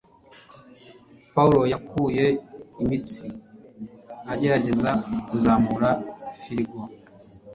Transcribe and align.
Pawulo 1.33 1.61
yakuye 1.73 2.25
imitsi 2.83 3.27
agerageza 4.33 4.91
kuzamura 5.27 5.89
firigo 6.39 6.81